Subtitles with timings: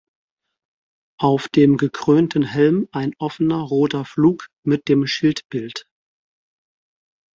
[1.19, 5.85] Auf dem gekrönten Helm ein offener roter Flug mit dem Schildbild.